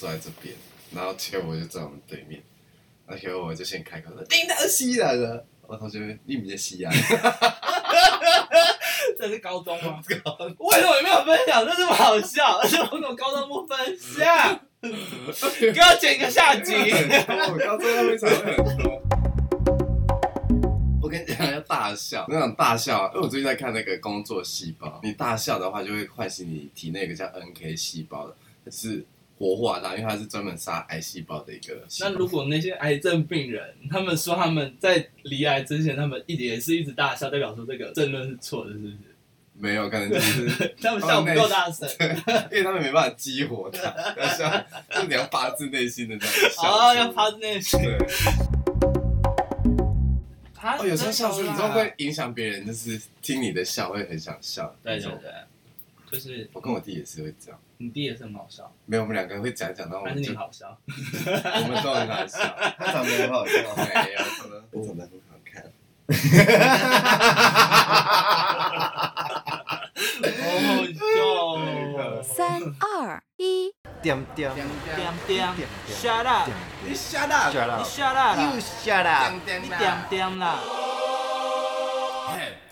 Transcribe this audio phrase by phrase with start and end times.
[0.00, 0.54] 坐在这边，
[0.94, 2.42] 然后结果我就坐在我们对面，
[3.06, 6.90] 然后结果我就先开口说叮当西来了， 我同学你们在西啊，
[9.18, 10.00] 这是高中吗？
[10.58, 11.66] 为什么你没有分享？
[11.66, 14.58] 这这么好笑，而且我怎么高中不分享？
[14.80, 14.88] 给
[15.78, 16.72] 我剪个下集。
[16.72, 18.98] 我高中那边才会很多。
[21.02, 28.34] 我跟你讲，要大笑，那种大笑，因为我最近在看那个工作细胞，你大笑的话就会唤醒你体内一个叫 NK 细胞的，
[28.70, 29.04] 是
[29.40, 31.82] 活化它，因为它是专门杀癌细胞的一个。
[31.98, 38.94] 那如果那些癌症病人，他们说他们在离癌之前，他们一直也是一直大笑，代表说这个争论是错的，是不是？
[39.54, 41.88] 没有，可能就是 他们笑不够大声，
[42.52, 46.62] 因为他们没办法激活它，要笑，就你要发自内心的这样笑。
[46.70, 47.80] 哦，要发自内心。
[47.80, 47.98] 对，
[50.54, 54.76] 他哦，有时候笑出，你知道会影响别人，就是听你的笑会很想笑。
[54.82, 55.32] 对对对，
[56.12, 57.58] 就是我跟我弟也是会这样。
[57.82, 60.76] 你弟也是很好笑，没有，我们两个人会讲讲，然后我还是们就你好笑？
[60.86, 60.90] 我
[61.66, 62.38] 们都很好笑。
[62.76, 63.62] 他长得很好笑，没
[64.12, 65.64] 有，可能我长得很好看。
[70.36, 72.20] 好好笑哦。
[72.22, 74.52] 三二一，点点
[74.94, 75.48] 点点
[75.88, 76.50] ，shut up，
[76.86, 79.40] 你 shut up，你 shut up，shut up 啦 you shut up，你
[79.70, 80.60] 点点啦。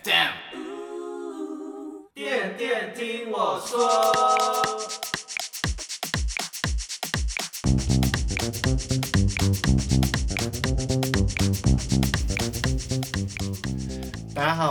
[0.03, 0.33] damn。
[2.13, 3.79] 点点听我说。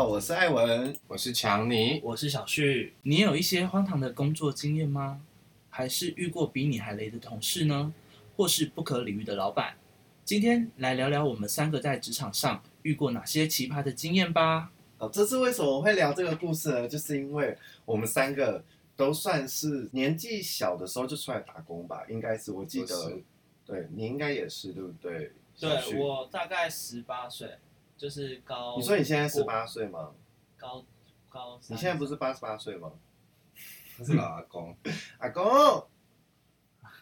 [0.08, 0.96] 我是艾文。
[1.06, 5.20] 我是强尼，我是小旭，你有一些荒唐的工作经验吗？
[5.68, 7.92] 还是遇过比你还雷的同事呢？
[8.34, 9.76] 或是不可理喻的老板？
[10.24, 14.72] 今天来聊聊我们三个在职场上遇过哪些奇葩的经验吧。
[14.96, 16.88] 哦，这次为什么我会聊这个故事呢？
[16.88, 18.64] 就是因为我们三个
[18.96, 23.12] 都算是年纪小的时候就出来打工吧，应该是我记得，
[23.66, 25.32] 对你应该也是对不对？
[25.60, 27.50] 对我大概十八岁，
[27.98, 28.76] 就是高。
[28.78, 30.12] 你说你现在十八岁吗？
[30.56, 30.84] 高
[31.28, 31.60] 高？
[31.68, 32.92] 你现在不是八十八岁吗？
[33.98, 34.74] 他是老阿公。
[35.18, 35.44] 阿公，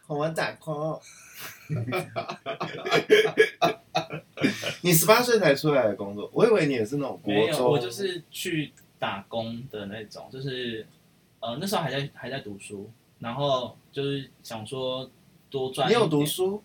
[0.06, 1.00] 我们打 call。
[4.80, 7.70] 你十八岁才出来的工作，我以为你也是那种国没有，中。
[7.70, 10.86] 我就是去打工的那种，就是
[11.40, 15.10] 呃那时候还在还在读书，然后就是想说
[15.50, 15.88] 多赚。
[15.88, 16.24] 你有读？
[16.24, 16.62] 书？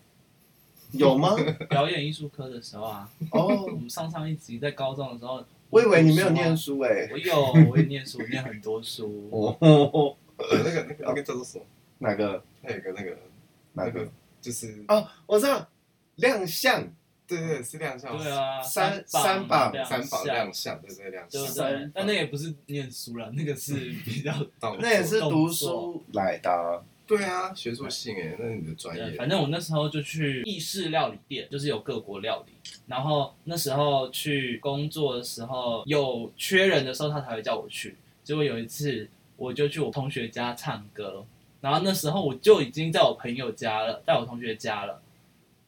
[0.92, 1.34] 有吗？
[1.68, 7.08] 表演艺术科的时候啊，哦我，们上上一集在高中的时候，我以为你没有念书书哎啊。。
[7.12, 9.28] 我有，我也念书，念很多书。
[9.32, 11.64] 哦，那个那个那个叫做什么？
[11.98, 13.16] 哪个还有一个那个
[13.72, 14.10] 哪个那个？
[14.40, 15.68] 就是哦，我知道，
[16.16, 16.88] 亮相。
[17.24, 18.18] 对对是亮相。
[18.18, 21.70] 对啊，三三三榜亮三宝相亮相，对对亮对不相。
[21.70, 21.90] 对？
[21.94, 26.82] 但那也不是念书了，那个是比较 动作那也是读书来的啊。
[27.06, 29.16] 对啊，学术性哎，那是你的专对，业。
[29.16, 32.52] 反正我那时候就去意式料理店，就是有各国料理。
[32.86, 37.96] 然后那时候去工作的时候，有缺人的时候，他才会叫我去。
[38.22, 41.26] 结果有一次，我就去我同学家唱歌，
[41.60, 45.02] 然后那时候我就已经在我朋友家了，在我同学家了。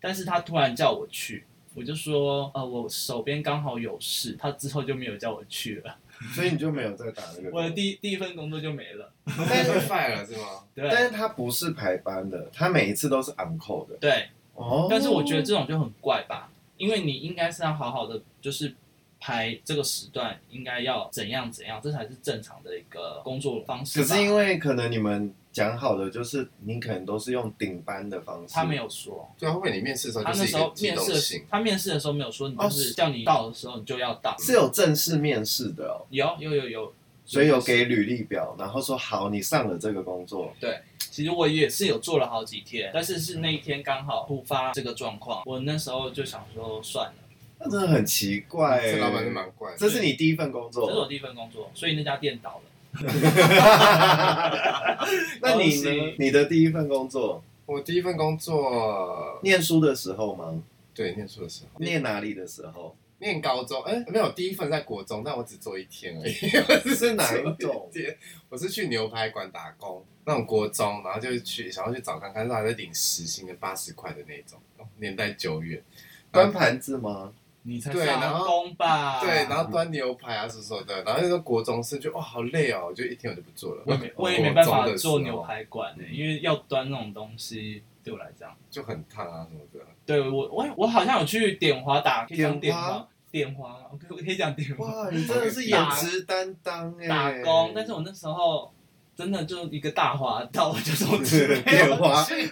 [0.01, 5.97] 但是他突然叫我去，我就说，呃，我手边刚好有事，他之后就没有叫我去了。
[6.35, 7.57] 所以你就没有再打那个。
[7.57, 9.13] 我的第一第一份工作就没了。
[9.25, 10.47] 但是 fire 了是吗？
[10.75, 13.97] 对但是他不是排班的，他每一次都是 uncle 的。
[14.01, 14.87] 对，哦。
[14.91, 18.75] 但是我觉得这种就很怪吧，因为你应该是要好好的，就是
[19.21, 24.07] 排这个时段应该要怎样怎样，这才是正常的一个工作方式吧。
[24.07, 28.53] 可是因为可能你们讲好的就是你可能都是用顶班的方式。
[28.53, 31.45] 他没有说，对啊，会不会你面试的时候他那时就是一个机候面试的？
[31.49, 34.37] 他面试的时候没有说，你哦就是叫你到的时候你就要到。
[34.37, 36.93] 是有正式面试的哦，有有有有，
[37.25, 40.53] 所以有给履历表，然后说好你上了这个工作。
[40.59, 47.15] 对，其实我也是有做了好几天，但是是那一天刚好突发这个状况，我那时候就想说算了，
[47.61, 48.95] 那真的很奇怪欸。
[48.95, 49.79] 这老板是蛮怪的。
[49.79, 50.89] 这是你第一份工作。
[50.89, 52.63] 这是我第一份工作，所以那家店倒了。
[55.41, 56.15] 那你恭喜呢？
[56.19, 60.63] 你的第一份工作，我第一份工作，念书的时候吗？
[60.95, 62.97] 对，念书的时候，念哪里的时候？
[63.19, 66.35] 念高中，哎，没有，第一份在国中，但我只做一天而已。
[66.69, 68.17] 我只是哪一种天？
[68.49, 75.83] 我是去牛排馆打工，那种国中，然后就去想要去找看看，那还在领时薪的八十块的那种，哦年代久远。
[76.31, 77.33] 端盘子吗？
[77.67, 79.21] 你才对然后上工吧？
[79.21, 83.83] 对，然后端牛排啊什么什么的，然后那个国中生就哇好累哦，我就一天我就不做了。
[83.87, 89.81] 我也没我也没办法做牛，排馆呢、因为要端那种东西对我来讲，就很烫啊什么的。
[90.07, 93.77] 对我我我好像有去点华打，可以讲点点华华点华吗？
[93.91, 97.09] 我可我可以讲点华哇，你真的是颜值担当哎！
[97.09, 98.71] 打工，但是我那时候
[99.17, 102.47] 真的就一个大滑道，我就从此 没变有花去，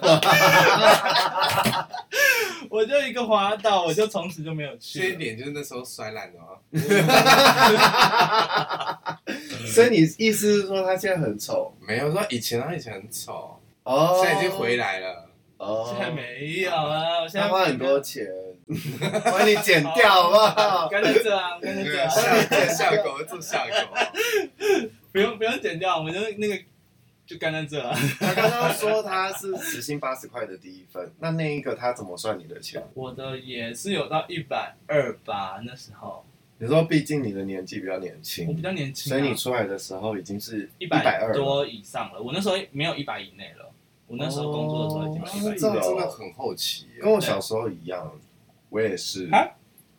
[0.00, 0.20] 花，
[2.74, 5.04] 我就一个滑倒，我就从此就没有去了。
[5.10, 6.58] 缺点就是那时候摔烂的哦。
[9.64, 14.20] 所以你意思是说他现在很丑没有说以前他以前很丑，哦？
[14.20, 15.28] 现在已经回来了。
[15.56, 18.26] 哦，现在没有啊，我现在他花很多钱，
[19.24, 20.88] 帮你剪掉好不好？
[20.90, 23.76] 干脆这样，干脆这样，下下狗做下狗，
[25.12, 26.58] 不用不用剪掉，我们就那个
[27.26, 27.96] 就干在这啊。
[28.18, 32.82] 他刚刚说他是时薪八十块的第一份，那那一个他怎么算你的钱？
[32.94, 36.24] 我的也是有到一百二吧，那时候
[36.58, 41.34] 你说，毕竟你的年纪比较年轻我比，较年轻、啊，所以你出来的时候已经是一百二了。
[41.34, 42.22] 多以上了。
[42.22, 43.72] 我那时候没有一百以内了，
[44.06, 45.82] 我那时候工作的时候已经一百以这样内。
[45.82, 47.02] 真的很后期耶。
[47.02, 48.18] 跟我小时候一样，
[48.70, 49.48] 我也是啊，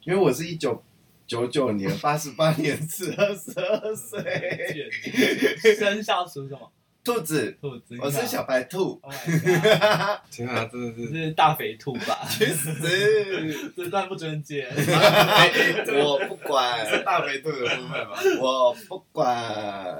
[0.03, 0.81] 因为我是一九
[1.27, 4.79] 九九年，八十八年十，二十二岁，
[5.75, 6.71] 生肖属什么？
[7.05, 7.95] 兔子，兔子。
[8.01, 10.19] 我是小白兔，Oh my god！
[10.33, 12.25] 天啊，真的这是是大肥兔吧？
[12.27, 12.73] 去死！
[13.77, 14.67] 这段不准剪。
[14.67, 18.19] 我不是管，大肥兔的部分吧？
[18.41, 19.95] 我不管。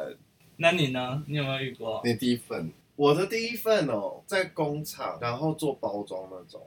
[0.57, 1.21] 那你呢？
[1.27, 2.01] 你有没有遇过？
[2.03, 6.59] 你第一份我的第一份哦，在工厂，然后做包装那种，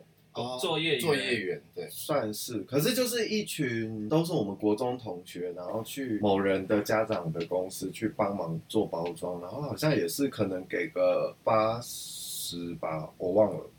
[0.60, 13.70] 作业员作业员对，算是，可是就是一群都是我们国中同学，然后去某人的家长的公司去帮忙做包装，然后好像也是可能给个八十吧，我忘了。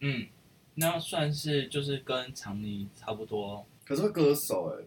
[0.00, 0.26] 嗯，
[0.74, 4.84] 那算是就是跟长尼差不多可是会割手哎、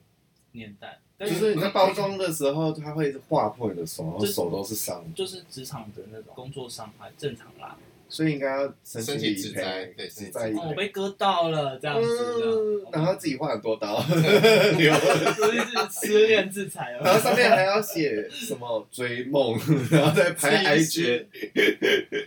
[0.51, 7.77] 年代，就是你在包装的时候， 它会划破你的手，然后手都是伤，就是职场的那种工作伤害，正常啦。
[8.11, 10.73] 所以应该要申请申请理赔，对自灾理哦，我。
[10.73, 12.83] 被割到了，这样子。
[12.91, 17.17] 然后自己画很多刀， 所以是失恋制裁然后。
[17.21, 19.57] 上面还要写什么追梦，
[19.89, 21.25] 然后再拍 IG，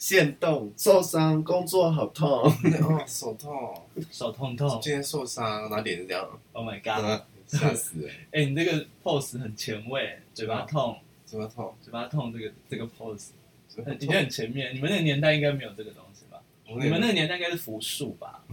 [0.01, 2.29] 现动受伤，工作好痛。
[2.29, 3.75] 哦，手痛，
[4.11, 7.05] 手痛痛今天受伤，然后脸是这样，，Oh my god！
[7.05, 10.97] 嗯吓死人， 哎、你这个 pose 很前卫，嘴巴痛，
[11.27, 11.75] 嘴巴痛？
[11.83, 13.29] 嘴巴痛，这个这个 pose
[13.83, 14.75] 很已经很前面。
[14.75, 16.39] 你们那个年代应该没有这个东西吧？
[16.67, 18.45] 你们那个年代应该是福树吧？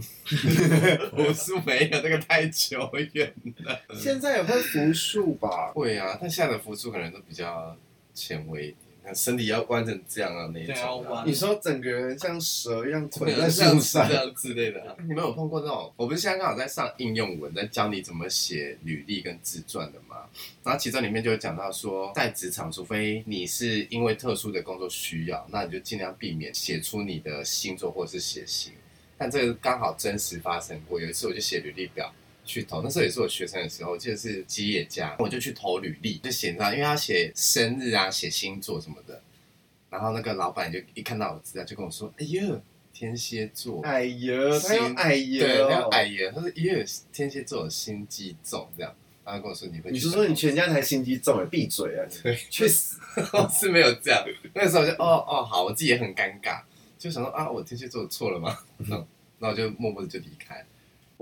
[1.10, 3.32] 扶树没有，那个太久远
[3.64, 3.80] 了。
[3.94, 5.72] 现在也会扶树吧？
[5.74, 7.76] 会啊，但现在的扶树可能都比较
[8.14, 8.74] 前卫
[9.14, 11.04] 身体要弯成这样啊那种。
[11.26, 14.96] 你说整个人像蛇一样捆，在上这，样之类的啊。
[15.06, 15.92] 你们有碰过那种？
[15.96, 20.16] 我不是现在刚好在上应用文，在教你怎么写履历跟自传的嘛。
[20.62, 28.72] 然后其中里面就有讲到说，在职场，除非你是因为特殊的工作需要，那你就尽量避免写出你的星座或是血型。
[29.18, 31.00] 但这个刚好真实发生过。
[31.00, 32.12] 有一次我就写履历表。
[32.44, 39.22] 去投，那时候也是我学生的时候，我记得是吉野家，我就去投履历，就写上，因为他写生日啊，写星座什么的，
[39.90, 42.60] 然后那个老板就一看到我资料就跟我说：“哎呦，
[42.92, 44.34] 天蝎座。”哎呀，
[44.66, 48.94] 他有哎呀对，他哦，矮耶，他说因为天蝎座有心机重这样，
[49.24, 51.44] 然后跟我说你会，你是说你全家才心机重哎？
[51.46, 52.04] 闭嘴啊！
[52.22, 52.98] 对去死！
[53.52, 54.24] 是没有这样，
[54.54, 56.60] 那时候我就哦哦好，我自己也很尴尬，
[56.98, 58.58] 就想说啊我天蝎座错了吗？
[58.88, 59.06] 那
[59.38, 60.64] 那我就默默的就离开。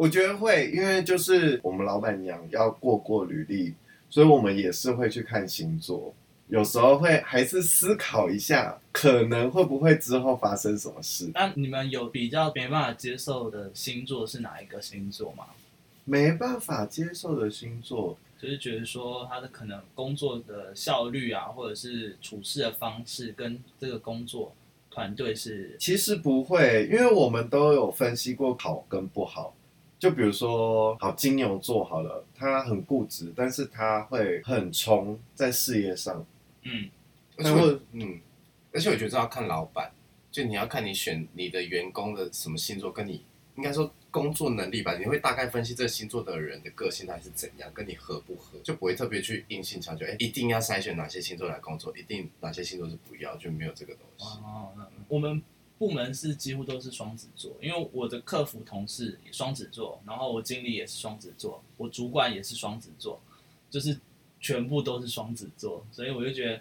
[0.01, 3.75] 我觉得会，因为就是我们老板娘要过过履历，
[4.09, 6.15] 所以我们也是会去看星座，
[6.49, 11.31] 有时候会还是思考一下，可能会不会之后发生什么事。
[11.35, 15.45] 那你们有比较没办法接受的星座是哪一个星座吗？
[16.07, 24.55] 没办法接受的星座，就是觉得说他的可能工作的效率啊，或者是处事的方式跟这个工作
[24.91, 29.55] 团队是其实不会，因为我们都有分析过好跟不好。
[30.01, 36.27] 就比如说，好金牛座好了，他很固执，但是他会很冲在事业上。
[36.63, 36.89] 嗯
[37.37, 38.21] 而且我会嗯，
[38.73, 39.93] 而且我觉得这要看老板，
[40.33, 43.23] 就你要看你选你的员工的什么星座，跟你
[43.57, 54.39] 应该说工作能力吧，你会大概分析这个星座的人的个性他是怎样，跟你合不合，就不会特别去硬性强求，哎，一定要筛选哪些星座来工作，一定哪些星座是不要，就没有这个东西。
[54.39, 55.43] 哦，那我们
[55.81, 63.19] 部门是几乎都是双子座，因为我的客服同事也双子座，然后我经理也是双子座，我主管也是双子座，
[63.71, 63.99] 就是
[64.39, 66.61] 全部都是双子座，所以我就觉得，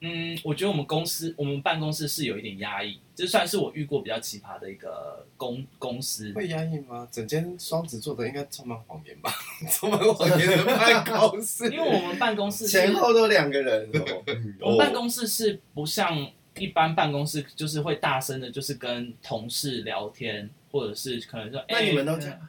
[0.00, 6.32] 嗯，我觉得我们公司我们办公室是有一点压抑，这算是我遇过比较奇葩的一个公公司。
[6.32, 7.06] 会压抑吗？
[7.12, 9.30] 整间双子座的应该充满谎言吧？
[9.70, 14.22] 充满谎言的办公室， 因为我们办公室前后都两个人哦。
[14.62, 16.26] 我们办公室是不像
[16.62, 22.48] 一般办公室，就是会大声的，就是跟同事聊天，或者是可能说，那哎你们都这样？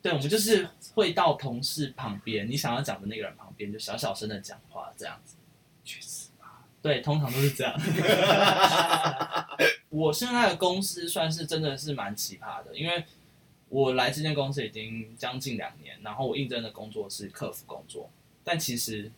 [0.00, 5.36] 对，我们就是会到同事旁边，你想要讲的那个人旁边，就小小声的讲话这样子。
[5.84, 6.64] 去死吧！
[6.80, 7.78] 对，通常都是这样。
[9.90, 13.04] 我现在的公司算是真的是蛮奇葩的，因为
[13.68, 18.10] 我来这间公司已经将近两年，然后我应征的工作是客服工作，
[18.42, 19.10] 但其实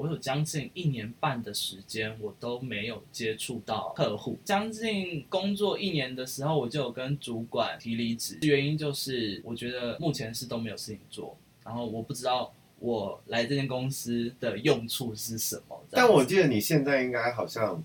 [0.00, 4.38] 我有将近一年半的时间，我都没有接触到客户。
[4.42, 15.78] 将近工作一年的时候，我就有跟主管提离职，原因就是我觉得目前是都没有事情做，然后我不知道我来这间公司的用处是什么。
[15.90, 17.84] 但我记得你现在应该好像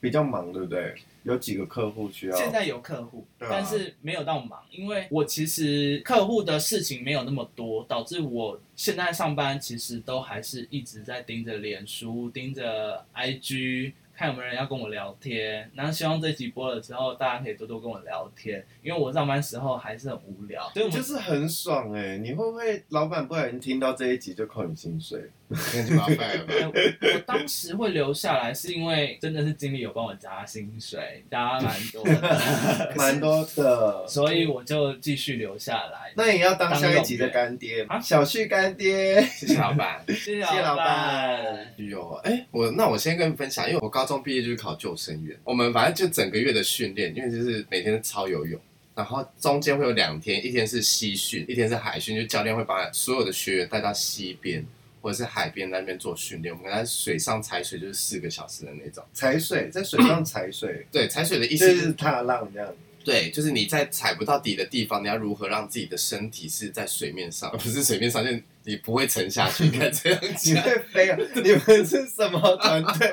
[0.00, 0.96] 比较忙，对不对？
[1.28, 2.36] 有几个客户需要。
[2.36, 15.70] 现在有客户，但是没有到忙，因为我其实客户的事情没有那么多，导致我现在上班其实都还是一直在盯着脸书、盯着 IG，看有没有人要跟我聊天。
[15.74, 25.30] 然后希望这集播了之后，大家可以多多跟我聊天，因为我上班时候还是很无聊，所以我就是很爽哎、你会不会老板不小心听到这一集就扣你薪水？
[25.48, 26.54] 那就麻烦了吧。
[26.58, 34.06] 哎我我当时会留下来，是因为真的是经理有帮我加薪水，加蛮多的， 蛮多的。
[34.08, 36.12] 所以我就继续留下来。
[36.14, 39.20] 那也要当下一集的干爹啊小旭干爹。
[39.22, 40.04] 谢谢老板。
[40.08, 41.74] 谢谢老老板。
[41.76, 48.60] 有哎、我那我先跟你分享，因为我高中毕业就是考救生员，我们反正就整个月的训练，因为就是每天超游泳，
[48.94, 54.64] 然后中间会有两天，一天是西训，一天是海训，就教练会把所有的学员带到西边
[55.00, 59.04] 或者是海边那边做训练，我们在水上踩水就是四个小时的那种。
[59.12, 62.72] 踩水，在水上踩水，对，踩水的意思就思是踏浪这样。
[63.04, 69.64] 对，就是你在踩不到底的地方，你要如何让自己的身体是在水面上， 不是水面上，就是你不会沉下去。
[69.64, 70.62] 应该这样你讲。
[70.64, 71.16] 会飞啊？
[71.36, 73.12] 你们是什么团队？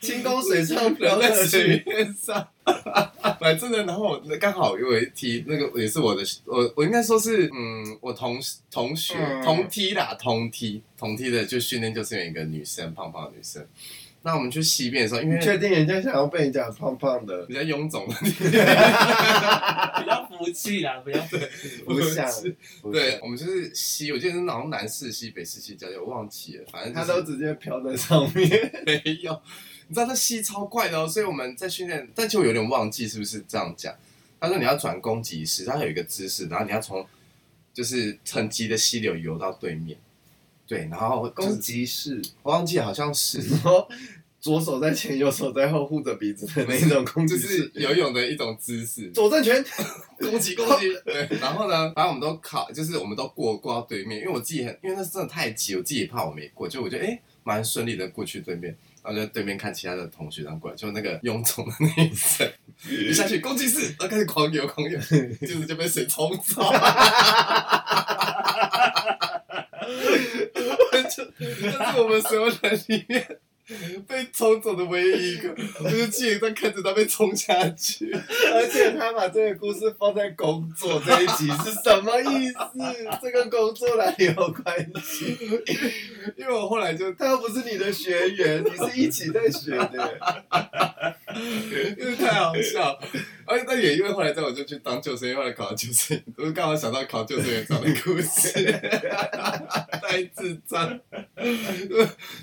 [0.00, 1.82] 轻功水上漂人在乐水。
[1.86, 2.48] 面上，
[3.38, 13.64] 反正呢，然后刚好有一梯，那个也是我的，我我应该说是，嗯，我同同学、嗯同梯啦，同梯同梯的就训练就是有一个女生，胖胖的女生。
[14.22, 17.46] 那我们去西边的时候，因为确定人家想要被你讲胖胖的？
[17.46, 21.18] 比较臃肿的， 比较服气啦， 不要
[21.86, 22.30] 不像，
[22.92, 28.48] 对，我们就是西，我记得是好像南四西、北四西交界，我忘记了，反正、就是、他都直接飘在上面。
[28.84, 29.40] 没有，
[29.88, 33.94] 你知道那西超怪的哦，所以我们在训练，但就有点忘记是不是这样讲。
[34.38, 37.06] 他说你要转攻击式，他有一个姿势，然后你要从
[37.72, 39.98] 就是很急的溪流游到对面，
[40.70, 43.88] 对，然后攻攻击式，我忘记好像是然后
[44.38, 47.70] 左手在前，右手在后，护着鼻子的那一种攻击就式是。
[47.74, 49.64] 游泳的一种姿势，左正拳，
[50.20, 58.72] 攻击攻击，对，然后呢，反正我们都考，就是我们都过过到对面，因为我自己很，因为那真的太急，我自己也怕我没过，就我觉得哎蛮顺利的过去对面，
[59.02, 62.48] 然后就在对面看其他的同学这样过来，就那个臃肿的那一层，
[62.88, 64.96] 一下去攻击式，然后开始狂游狂游，
[65.42, 66.62] 就是就被水冲走。
[71.10, 73.38] 就 这是我们所有人里面
[74.08, 78.10] 被冲走的唯一一个，我就记得在看着他被冲下去。
[78.52, 82.56] 而且他把这个故事放在工作这一集是什么意思？
[83.22, 85.36] 这跟工作哪里有关系？
[86.36, 90.18] 因为我后来就他又不是你的学员，你是一起在学的。
[91.96, 92.98] 因为太好笑，
[93.50, 98.52] 而且但也因为后来在我就去当救生员，后来考了救生员，我就刚好想到考救生员长的故事，
[100.00, 101.00] 太智障，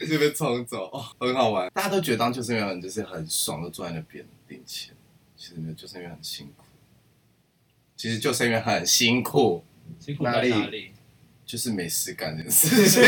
[0.07, 1.71] 就被冲走，哦，很好玩。
[1.73, 4.93] 大家都觉得当救生员就是很爽，都坐在那边领钱，
[5.37, 6.65] 其实没有，救生员很辛苦。
[7.95, 9.63] 其实救生员很辛苦，
[9.99, 10.91] 辛苦在哪里哪里？
[11.45, 13.01] 就是没事干这件事情。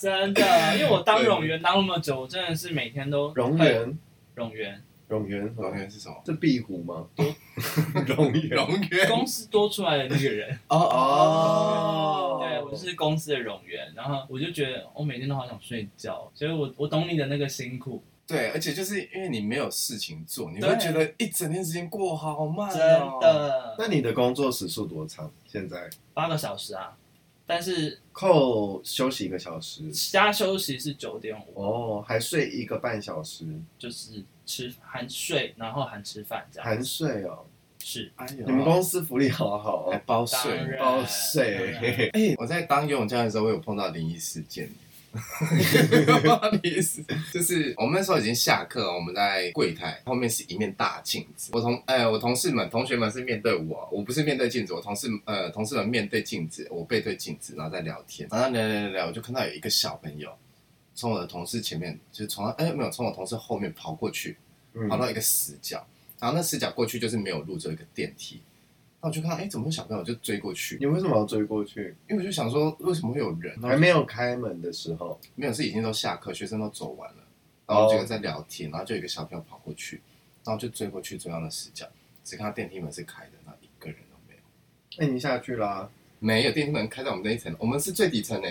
[0.00, 3.98] 真的，因为我当冗员当那么久，我真的是每天都冗员，
[4.36, 6.16] 冗员，荣源，龙源是什么？
[6.26, 7.06] 是壁虎吗？
[8.06, 23.18] 荣源，龙源公司多出来的那个人，哦哦对我是公司的冗员，然后我就觉得我每天都好想睡觉，所以我我懂你的那个辛苦，对，而且就是因为你没有事情做，你对会觉得一整天时间过好慢、真哦。。
[23.20, 25.30] 的那你的工作时数多长？
[25.46, 26.96] 现在八个小时啊，
[27.46, 33.46] 但是扣休息一个小时，加休息是九点五，哦，还睡一个半小时，
[33.78, 37.44] 就是吃含睡，然后含吃饭这样，含睡哦。
[37.78, 38.10] 是。
[38.16, 40.76] 哎呦，你们公司福利好好还哦，包税？
[40.78, 42.10] 包税当然。
[42.14, 44.68] 哎、我在当游泳教练的时候，我有碰到灵异事件。
[46.52, 51.50] 灵异事就是我们那时候已经下课，我们在柜台后面是一面大镜子。
[51.52, 60.30] 我同哎、我同事们、同学们是面对我，我不是面对镜子，我同事呃同事们面对镜子，我背对镜子，然后在聊天，然后聊聊聊聊，我就看到有一个小朋友
[60.94, 64.36] 从我的同事前面，就是从哎、没有从我同事后面跑过去，
[64.74, 65.86] 嗯跑到一个死角，
[66.18, 68.40] 然后那死角过去就是没有路，只有一个电梯。
[69.00, 70.00] 那我就看到，哎、怎么有小朋友？
[70.00, 71.94] 我就追过去，你为什么要追过去？
[72.08, 73.60] 因为我就想说，为什么会有人？
[73.60, 77.22] 还没有开门的时候，没有，是已经都下课，学生都走完了，
[77.66, 80.00] 然后这个在聊天，然后就有一个小朋友跑过去，
[80.44, 81.86] 然后就追过去，中央的死角，
[82.24, 84.40] 只看到电梯门是开的，那一个人都没有，
[84.98, 85.88] 那已经下去啦，
[86.18, 88.48] 没有电梯门开在我们那一层，我们是最底层呢，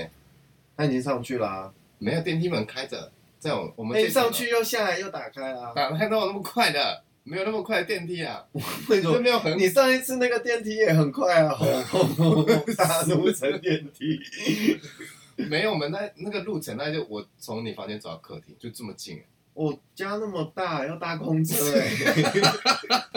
[0.77, 5.73] 他已经上去啦，没有电梯门开着，在我我们那你这层楼上去又下来又打开啊？
[5.75, 7.03] 哪哪有那么快的？
[7.27, 8.45] 没有那么快的电梯啊，
[8.87, 9.15] 为什么？
[9.15, 14.19] 这没有很你上一次那个电梯也很快啊，轰轰轰轰大怒层电梯。
[15.49, 19.21] 没有，我们那那个路程，那就我从你房间走到客厅，就这么近。
[19.55, 21.89] 我家那么大，要搭公车哎、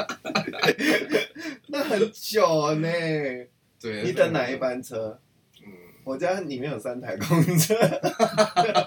[1.68, 2.88] 那很久呢。
[3.80, 4.56] 对，你等哪一？
[4.56, 5.20] 班车？
[5.62, 5.70] 嗯，
[6.02, 7.74] 我家里面有三台公车，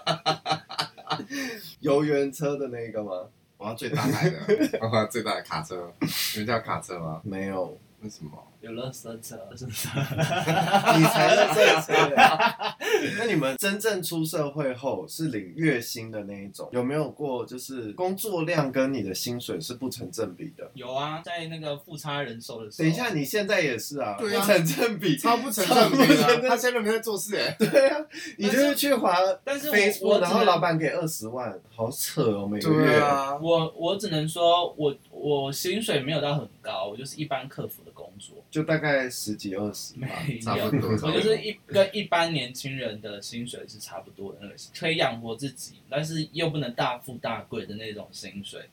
[1.80, 3.30] 游园车的那个吗？
[3.62, 4.40] 我要最大台的，
[4.82, 5.94] 我要最大的卡车。
[6.34, 7.22] 你们叫卡车吗？
[7.24, 8.32] 没有，为什么？
[8.62, 9.88] 有垃圾车，是不是？
[9.90, 11.94] 你才是这车。
[13.18, 20.70] 那你们真正出社会后是领月薪的那一种，有没有过就是工作量跟你的薪水是不成正比的？
[20.76, 22.86] 有啊，在那个富差人手的时候。
[22.86, 27.56] 等一下，你现在也是啊，对啊不成正比，超不成正比的，他现在没在做事哎。
[27.58, 27.98] 对啊，
[28.38, 33.00] 你就是去划但是我 Facebook，然后老板给二十万，好扯哦，每个月。
[33.00, 40.08] 啊，我我只能说我我薪水没有到很高，我就是一般客服的工作，就大概十几二十吧。
[40.26, 41.10] 没有差不，多。
[41.10, 48.70] 我就是一跟一般年轻人的薪水是差不多的那个，可以养活自己，但是又不能大富大贵的那种薪水，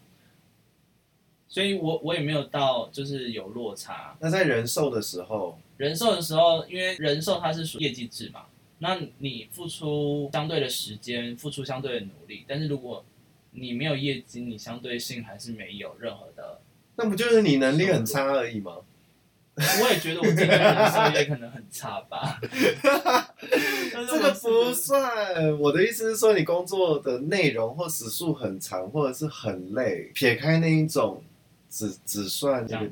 [1.48, 4.16] 所以我我也没有到就是有落差。
[4.20, 8.44] 那在人寿的时候，人寿的时候，因为人寿它是属于业绩制嘛，
[8.78, 13.04] 那你付出相对的时间，付出相对的努力，但是如果
[13.50, 16.60] 你没有业绩，你相对性还是没有任何的。
[16.96, 18.76] 那不就是你能力很差而已吗？
[19.82, 22.38] 我也觉得我这个人寿也可能很差吧。
[23.92, 25.58] 这个不算。
[25.58, 31.22] 我的意思是说，你工作的内容或时数很长，或者是很累，撇开那一种，
[31.68, 32.86] 只只算这个。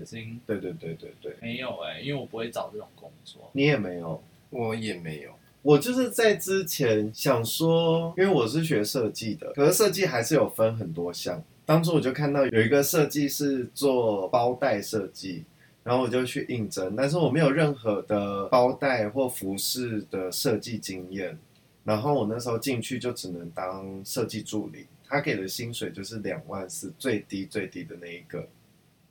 [0.47, 3.49] 对对对对对，没有哎、因为我不会找这种工作。
[3.53, 4.21] 你也没有。
[4.51, 5.31] 我也没有。
[5.63, 11.43] 我就是在之前想说，因为我是学设计的，可是设计还是有分很多项。
[11.65, 15.43] 当初我就看到有一个设计是做包袋设计，
[15.87, 21.39] 然后我就去应征，但是我没有任何的包袋或服饰的设计经验。
[21.85, 28.49] 然后我那时候进去就只能当设计助理，他给的薪水就是两万四，最低最低的那一个。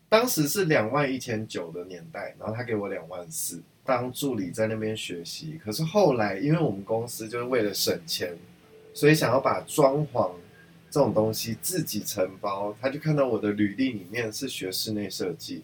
[0.09, 5.57] 当时是两万一千九的年代，然后他给我两万四，当助理在那边学习。
[5.63, 8.37] 可是后来，因为我们公司就是为了省钱，
[8.93, 10.31] 所以想要把装潢
[10.91, 12.75] 这种东西自己承包。
[12.81, 15.63] 他就看到我的履历里面是学室内设计，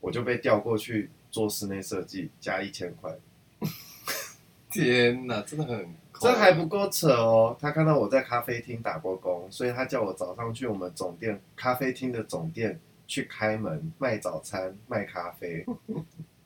[0.00, 3.12] 我就被调过去做室内设计，加一千块。
[4.70, 5.88] 天哪，真的很。
[6.20, 7.56] 这还不够扯哦！
[7.60, 15.64] 他看到我在咖啡厅打过工，所以他叫我早上去我们总店咖啡厅的总店去开门卖早餐、卖咖啡。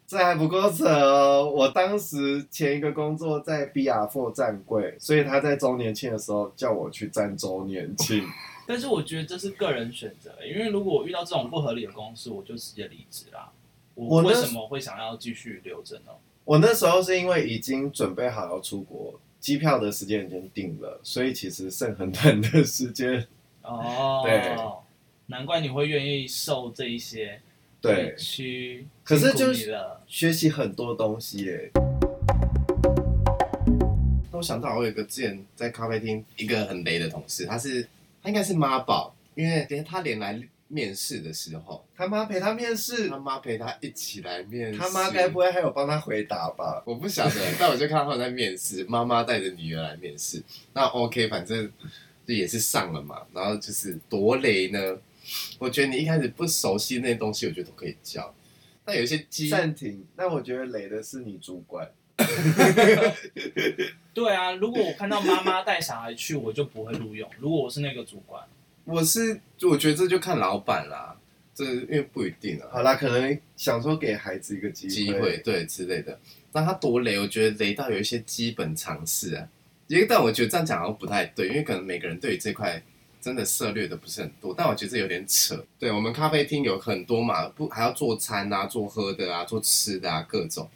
[0.07, 1.51] 这还不够扯哦！
[1.51, 8.23] 我当时前一个工作在 BR4 站柜，所以他在周年庆的时候叫我去站周年庆。
[8.67, 13.51] 但是我觉得这是个人选择，因为如果我遇到这种不合理的公司，我就直接离职啦。
[13.95, 16.13] 我我那为什么会想要继续留着呢？
[16.45, 23.27] 我那时候是因为已经准备好要出国，机票的时间已经定了，所以其实剩很短的时间。
[23.63, 24.57] 哦，对，
[25.27, 27.41] 难怪你会愿意受这一些
[27.81, 31.71] 对委，屈，可是辛苦就是你了学习很多东西耶。
[34.31, 37.87] 那我想到我有一个之前在咖啡厅一个很雷的同事，他是
[38.23, 44.79] 他应该是妈宝，因为连他连来面试的时候，他妈陪他面试他，妈陪他一起来面试。
[44.79, 46.83] 他妈该不会还有帮他回答吧？
[46.87, 50.43] 我不晓得，但我就看到他们在面试，妈妈带着女儿来面试。
[50.73, 51.71] 那 OK，反正
[52.27, 53.23] 就也是上了嘛。
[53.35, 54.97] 然后就是多雷呢？
[55.59, 58.35] 我觉得你一开始不熟悉那些东西，我觉得都可以教。
[58.85, 60.05] 但有一些基暂停。
[60.17, 61.89] 那我觉得雷的是你主管。
[64.15, 67.29] 对啊，如果我看到妈妈带小孩去，我就不会录用。
[67.39, 68.45] 如果我是那个主管，
[68.85, 71.17] 我是就我觉得这就看老板啦，
[71.55, 72.69] 这因为不一定啊。
[72.71, 74.95] 好啦，可能想说给孩子一个机会。
[74.95, 76.19] 机会，对之类的。
[76.53, 79.49] 那他多雷，我觉得雷到有一些基本常识啊。
[79.89, 82.83] 因为但我觉得这样讲好像不太对，因为可能每个人对于这块
[83.21, 84.55] 真的涉猎的不是很多。
[84.57, 85.65] 但我觉得这有点扯。
[85.79, 90.69] 对我们咖啡厅有很多嘛，不还要做餐啊、做喝的啊、做吃的啊，各种。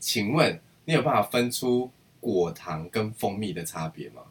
[0.00, 4.22] 请问你有办法分出果糖跟蜂蜜的差别吗？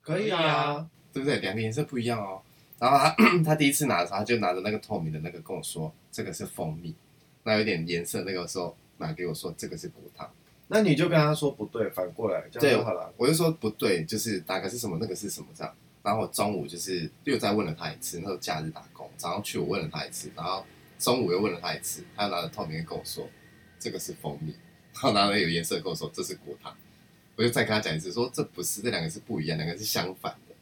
[0.00, 0.90] 可以啊啊。
[1.12, 1.38] 对不对？
[1.40, 2.40] 两个颜色不一样哦。
[2.78, 6.94] 然后他 他第一次拿的时候，他就拿着那个透明的那个跟我说，这个是蜂蜜。
[7.42, 10.28] 那有点颜色，那个时候拿给我说这个是果糖，
[10.68, 13.12] 那你就跟他说不对，反过来这样就好了。
[13.18, 15.72] 我就说不对，就是哪个是什么，那个是什么这样。
[16.02, 20.64] 然后我中午就是又再问了他一次，那时候假日打工，早上去我问了他一次，然后
[20.98, 23.28] 中午又问了他一次，他又拿着透明的跟我说
[23.78, 24.54] 这个是蜂蜜，
[24.94, 26.72] 然后拿了有颜色跟我说这是果糖，
[27.36, 30.54] 我就再跟他讲一次，说这不是，这两个是不一样，两个是相反的。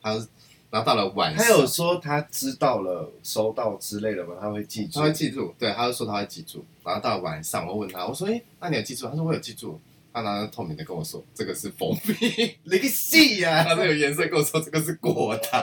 [0.00, 0.28] 他说，
[0.70, 4.36] 然后到了晚上，他有说他知道了、收到之类的吗？
[4.40, 5.06] 他会记住他。
[5.06, 6.64] 会记住，对，他就说他会记住。
[6.84, 9.08] 然后到了晚上，我问他，我说，哎，那你有记住？
[9.08, 9.80] 他说我有记住。
[10.10, 13.62] 他拿着透明的跟我说这个是蜂蜜，你个戏呀！
[13.68, 15.62] 他说有颜色跟我说这个是果糖。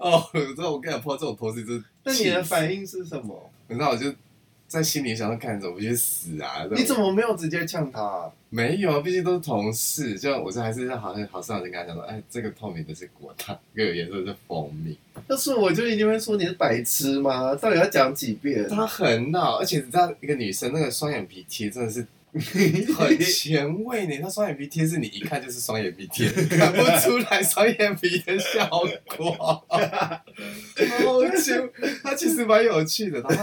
[0.00, 3.50] 哦，知道我跟你讲碰到这种同事，就是那你的反应是什么？
[3.68, 4.12] 你知道我就
[4.74, 6.66] 在心里想说，看着我去死啊！
[6.72, 8.32] 你怎么没有直接呛他啊？
[8.50, 9.00] 没有啊？
[9.00, 14.98] 毕竟都是同事，就我这还是好像好像就跟他讲说，哎，这个透明的是果糖，这个颜色是蜂蜜。
[15.28, 17.54] 要是我就一定会说你是白痴吗？
[17.54, 18.68] 到底要讲几遍？
[18.68, 22.04] 他很闹，而且你知道一个女生那个双眼皮贴真的是。
[22.98, 28.68] 很前卫呢，他双眼皮贴是你一看就是双眼皮贴，看不出来双眼皮的效
[29.16, 29.32] 果。
[29.32, 31.70] 好前，
[32.02, 33.22] 他其实蛮有趣的。
[33.22, 33.34] 他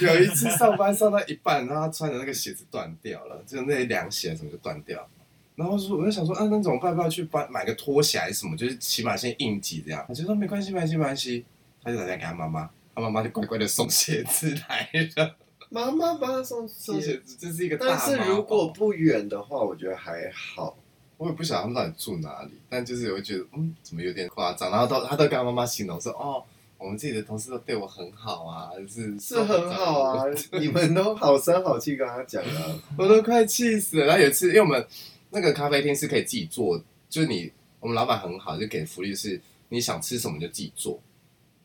[0.00, 5.06] 有一次上班上到一半，然后他穿的那个鞋子断掉了，就那凉鞋什么就断掉。
[5.54, 6.90] 然后说，我就想说，啊，那怎么办？
[6.92, 8.56] 要不要去帮买个拖鞋还是什么？
[8.56, 10.04] 就是起码先应急这样。
[10.08, 11.44] 他就说没关系，没关系，没关系。
[11.82, 15.36] 他就打电话给他妈妈，他妈妈就乖乖的送鞋子来了。
[15.68, 17.76] 妈妈帮他送送鞋子，这是一个。
[17.76, 20.76] 但是如果不远的话，我觉得还好。
[21.18, 24.70] 我也不晓得他们到底住哪里，但就是我会觉得，嗯，怎么有点夸张。
[24.70, 26.44] 然后他他都跟他妈妈形容说，哦，
[26.76, 30.24] 我们自己的同事都对我很好啊，是是很好啊，
[30.60, 34.04] 你们都好声好气跟他讲啊， 我都快气死了。
[34.06, 34.86] 然后有一次，因为我们
[35.30, 37.50] 那个咖啡厅是可以自己做，就是你
[37.80, 41.00] 我们老板很好，就给福利是你想吃什么就自己做。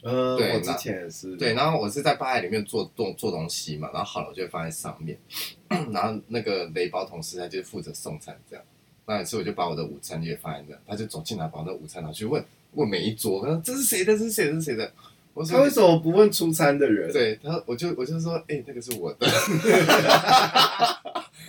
[0.03, 1.35] 嗯，对我之前也是。
[1.37, 5.17] 对，然后我是在吧台里面做做做东西嘛，然后好了我就会放在上面，
[5.91, 8.65] 然后那个雷包同事他就负责送餐这样，
[9.05, 14.17] 那有一次我就把我的午餐也放在那，他就走进来把我的午餐拿去问问每一桌，他说这是谁的？
[14.17, 14.51] 这是谁的？
[14.53, 14.91] 这是谁的？
[15.33, 17.11] 我说他为什么不问出餐的人？
[17.11, 19.25] 对他，我就我就说，哎、那个是我的。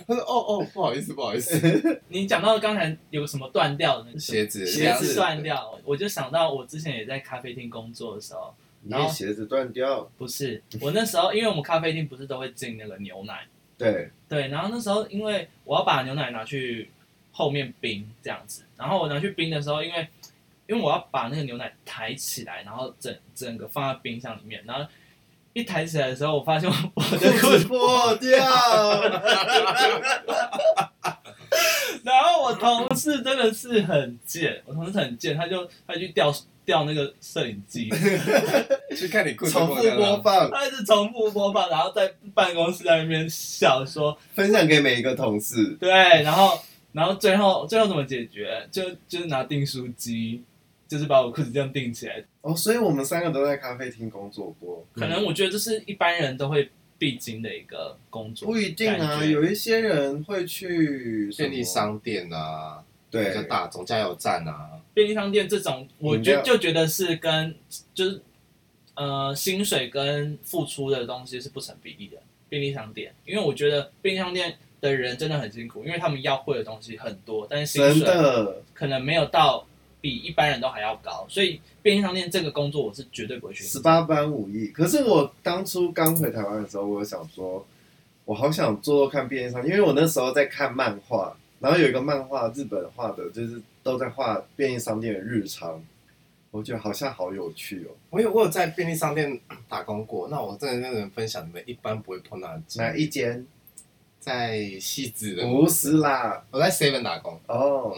[0.05, 10.09] 他说哦哦，不好意思不好意思， 你讲到刚才有什么断掉的那个鞋子鞋子断掉，我就想到我之前也在咖啡厅工作的时候，你的鞋子断掉？
[10.17, 13.45] 不是我那时候，因为我们咖啡厅不是都会进那个牛奶，
[13.77, 16.89] 对，对，然后那时候因为我要把牛奶拿去
[17.31, 20.07] 后面冰这样子，然后我拿去冰的时候，因为
[20.73, 24.83] 因为我要把那个牛奶抬起来，然后整整个放在冰箱里面，然后
[25.53, 28.29] 一抬起来的时候，我发现我 我的裤子破掉。
[32.03, 36.33] 然后我同事真的是很贱，我同事很贱，他就他去调
[36.65, 37.89] 调那个摄影机，
[38.97, 45.77] 去看你裤子重复播放，他一直重复播放，然后在办公室在那边笑说，分享给每一个同事。
[45.79, 45.89] 对，
[46.23, 46.59] 然后
[46.91, 48.67] 然后最后最后怎么解决？
[48.71, 50.43] 就就是拿订书机，
[50.93, 52.23] 就是把我裤子这样订起来。
[52.41, 54.85] 哦，所以我们三个都在咖啡厅工作过。
[54.93, 67.55] 可能我觉得这是一般人都会必经的一个工作，不一定啊，有一些人会去便利，商店啊，对，大总加油站啊，便利商店这种，我觉就觉得是跟
[67.95, 68.21] 就是
[68.93, 72.17] 呃薪水跟付出的东西是不成比例的。
[72.49, 79.65] 便利商店，因为我觉得便利商店的人真的很辛苦，因为他们要会的东西很多，但是薪水的，可能没有到
[80.03, 83.63] 比一般人都还要高，所以便利商店这个工作我是绝对不会去。
[83.63, 84.67] 十八般武艺。
[84.67, 87.65] 可是我当初刚回台湾的时候，我有想说，
[88.25, 95.81] 我好想做做看便利商店，因为我那时候在看漫画，然后有一个漫画日本画的，就是都在画便利商店的日常，
[96.51, 97.95] 我觉得好像好有趣哦。
[98.09, 99.39] 我有我有在便利商店
[99.69, 102.49] 打工过，那我真的跟人分享你们一般不会碰到。
[102.75, 103.47] 哪一间？
[104.19, 107.93] 在戏子的，不是啦，我在 Seven 打工，哦，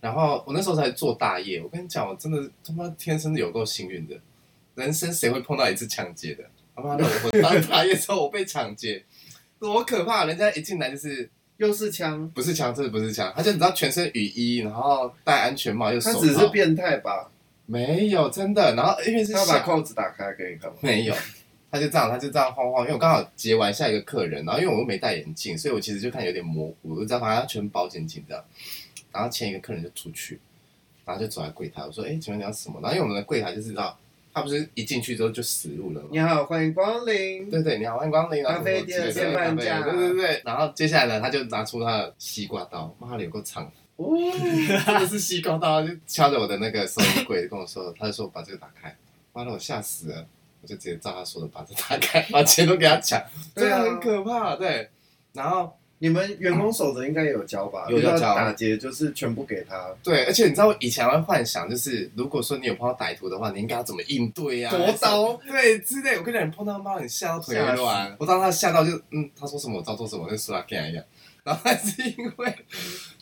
[0.00, 1.60] 然后我那时候才做大业。
[1.60, 4.16] 我跟你讲，我真的他妈天生有够幸运的，
[4.74, 6.44] 人生谁会碰到一次抢劫的？
[6.74, 9.04] 他妈的，我当大业之后我被抢劫，
[9.58, 10.24] 多可怕！
[10.24, 17.28] 人家一进来就是又是枪，不是枪，真的不是枪，他就你知道全身雨衣，然后戴安全帽又手他，只是变态吧？
[17.66, 20.76] 没有真的，然后因为是他把扣子打开给你看吗？
[20.80, 21.14] 没有，
[21.70, 28.44] 他就这样，他就这样晃晃，因为我刚好接完下一个客人，然后因为我又没戴眼镜，所以我其实就看有点模糊，我就知道他全包紧紧的。
[29.12, 30.38] 然后前一个客人就出去，
[31.04, 33.98] 然后就走来柜台，我说：“哎，请问你要什么？”然后因为我们的柜台就是知道，
[34.32, 36.08] 他不是一进去之后就死路了吗？
[36.12, 37.50] 你好，欢迎光临。
[37.50, 38.44] 对对，你好，欢迎光临。
[38.44, 40.42] 咖啡店对对现半对价对对对。
[40.44, 44.14] 然后接下来呢，他就拿出他的西瓜刀，妈的有够长，哦，
[44.86, 48.94] 真的是西瓜刀，就敲着我的那个收银柜跟我说，他就说把这个打开，
[49.32, 50.26] 妈的我吓死了。
[50.60, 53.22] 我就直接照他说的把这打开，把钱都给他抢，
[53.54, 54.56] 真的很可怕。
[54.56, 54.90] 对，
[55.32, 57.86] 然后你们员工守则应该也有教吧？
[57.88, 64.76] 有要教遇到打劫就是全部给他，对，而且你知道我以前还会幻想，就是如果说你有碰到歹徒的话，你应该要怎么应对呀、啊？
[64.76, 66.16] 夺刀对之类。
[66.16, 68.16] 我跟你讲，你碰到妈，你吓到腿吓软。
[68.18, 71.04] 我当他吓到就嗯，他说什么我照做什么，跟苏拉干一样。
[71.44, 72.54] 然后还是因为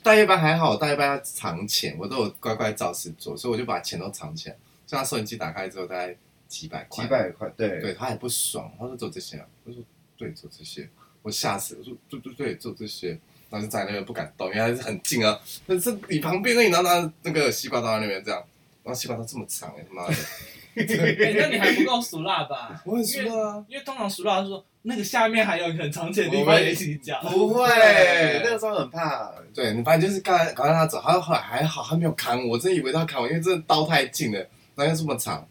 [0.03, 4.57] 大夜班还好，我大夜班要藏钱，我都有乖乖照实做，所以我就把钱都藏起来。
[4.87, 6.17] 像他收银机打开之后，大概
[6.49, 9.81] 几百块，几百块，对，对他也不爽，他说做这些啊，我说
[10.17, 10.89] 对，做这些，
[11.27, 13.09] 我吓死了，我说对对对，做这些，
[13.51, 15.37] 然后就在那边不敢动，因为还是很近啊，
[15.67, 18.41] 但是你旁边那你拿拿那个西瓜刀在那边这样，
[18.85, 20.15] 然后西瓜刀这么长哎、他妈的，
[20.87, 22.81] 欸那你还不够熟辣吧？
[22.87, 27.21] 我很熟啊，因为通常熟辣是说那个下面还有很藏钱的地方也一起讲。
[27.25, 27.67] 不会，
[28.45, 34.39] 那个时候很怕，对你反正就是刚才刚让他走，他后来还好，他没有砍我，我真以为他砍我，因为真的刀太近了，
[34.77, 35.45] 然后又这么长，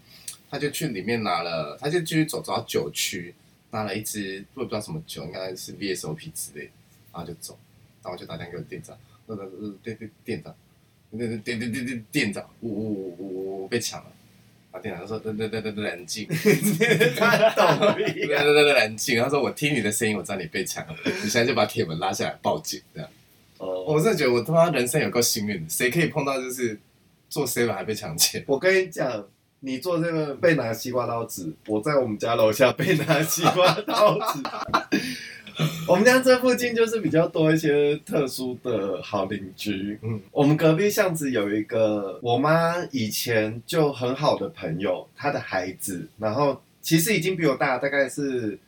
[0.50, 3.36] 他就去里面拿了，他就继续走走到九区，
[3.76, 6.72] 拿了一支我也不知道什么酒，应该是 VSOP 之类，
[7.12, 7.58] 然后就走，
[8.02, 9.46] 然后我就打电话给我店长，那个
[9.84, 10.56] 店店店长，
[11.12, 14.12] 那那店店店店店长，我我我我我被抢了。
[14.72, 14.84] 然后！
[14.84, 16.28] 店长说：“等等等等，冷静，
[17.16, 23.10] 他懂而已对对对，冷静。”他说：“我听你的声音，我知道你被抢了，你现在就把铁门拉下来报警。”这样。
[23.58, 26.78] 哦，我真的觉得我他妈人生有够幸运的，谁可以碰到就是
[27.30, 28.44] 做 seven 还被抢钱？
[28.48, 29.26] 我跟你讲，
[29.66, 34.40] 你做这个被拿西瓜刀子，我在我们家楼下被拿西瓜刀指。
[35.88, 39.98] 我们家这附近就是比较多一些特殊的好邻居。
[40.04, 48.60] 嗯嗯，我们隔壁巷子有一个我妈以前就很好的朋友，她的孩子，然后其实已经比我大，大概是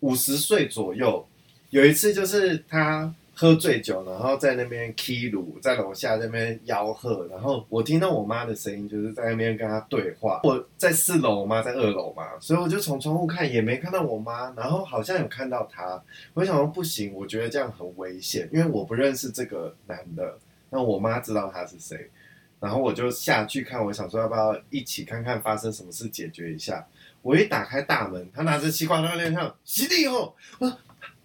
[0.00, 1.26] 五十岁左右。
[1.68, 10.40] 有一次就是他喝醉酒，然后在那边 K 鲁，在楼下那边吆喝，然后我听到我妈的声音，就是在那边跟他对话。
[10.42, 16.02] 我在四楼，我妈在二楼嘛，所以我就从窗户看，也没看到我妈，然后好像有看到他。
[16.32, 20.38] 我想说不行，我觉得这样很危险，因为我不认识这个男的，
[20.70, 22.10] 那我妈知道他是谁。
[22.58, 26.86] 然后我就下去看，我想说要不要一起看看发生什么事，解决一下。
[27.20, 30.32] 我一打开大门，他拿着西瓜在那上，犀利哦！
[30.58, 30.78] 我说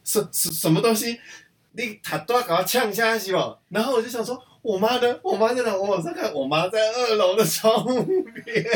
[0.04, 1.18] 什什什么东西？
[1.74, 3.58] 你他都要给我呛下去哦！
[3.70, 5.20] 然后我就想说，我妈呢？
[5.24, 5.76] 我妈在哪？
[5.76, 8.04] 我往上看，我妈在二楼的窗户
[8.44, 8.66] 边。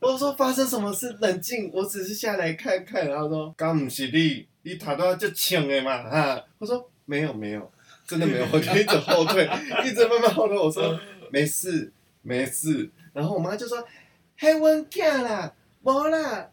[0.00, 1.16] 我说发生什么事？
[1.20, 3.08] 冷静，我只是下来看看。
[3.08, 6.42] 然后说，刚不是你，你他都要就呛的嘛哈。
[6.58, 7.70] 我说没有没有，
[8.06, 9.48] 真的没有，我就一直后退，
[9.84, 10.58] 一直慢慢后退。
[10.58, 10.98] 我说
[11.30, 12.90] 没事没事。
[13.12, 13.86] 然后我妈就说，
[14.38, 15.52] 迄阮囝啦，
[15.82, 16.48] 无啦。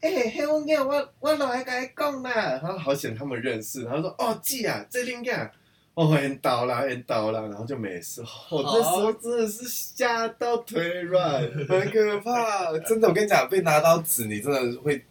[0.00, 2.32] 哎、欸，迄阮囝，我我落来甲伊讲啦，
[2.62, 5.50] 然后好险他们认识，然后说哦，姐啊，这恁囝，
[5.92, 8.22] 哦，很倒啦，很倒啦，然后就没事。
[8.50, 15.04] 我、那时候真的是吓到腿软， 很可怕，真的，我跟你讲，被拿刀指，你真的会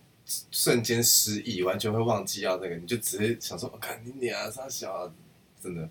[0.50, 5.12] 瞬间失忆，完全会忘记要那个，你就只是想说，我、哦、看你俩傻小、啊，
[5.62, 5.88] 真的。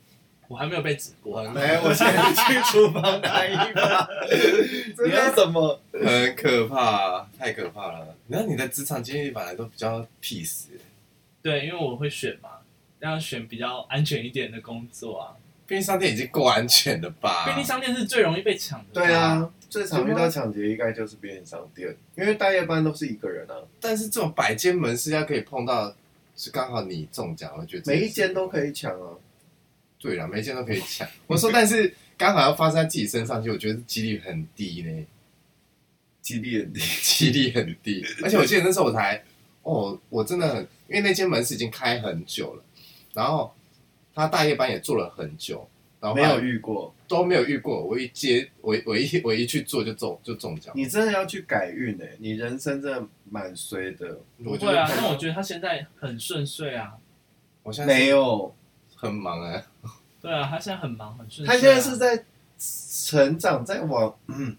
[0.49, 4.09] 我还没有被指过，来，我现在去厨房拿一把。
[5.05, 5.79] 你要什么？
[5.93, 8.17] 很可怕，太可怕了。
[8.29, 10.65] 然后你的职场经历本来都比较 peace，
[11.43, 12.49] 对，因为我会选嘛，
[13.01, 15.37] 要选比较安全一点的工作啊。
[15.67, 17.45] 便利商店已经够安全了吧？
[17.45, 18.87] 便利商店是最容易被抢的。
[18.95, 23.55] 对啊，最常遇到抢劫应该就是便利商店，因为大夜班都是一个人啊。
[23.79, 25.95] 但是这种百间门市要可以碰到，
[26.39, 29.13] 是刚好你中奖，我觉得每一间都可以抢啊。
[29.99, 31.09] 对啦，每一件都可以抢。
[31.27, 35.07] 我说，但是刚好要发生在自己身上，就我觉得几率很低呢。
[36.21, 38.05] 几率很低， 几率很低。
[38.23, 39.23] 而且我记得那时候我才，
[39.63, 42.63] 哦，我真的很，因为那间门市已经开很久了，
[43.15, 43.55] 然后
[44.15, 45.67] 他大夜班也做了很久，
[46.01, 47.83] 然后没有遇过，都没有遇过。
[47.83, 50.71] 我一接，我我一我一去做就中就中奖。
[50.77, 54.21] 你真的要去改运哎，你人生真的蛮衰的。
[54.45, 56.99] 不会啊，但我觉得他现在很顺遂啊。
[57.63, 58.55] 我现在没有。
[59.01, 59.65] 很忙哎、欸，
[60.21, 61.53] 对啊，他现在很忙很顺、啊。
[61.53, 62.25] 他现在是在
[62.59, 64.57] 成长，在往，嗯，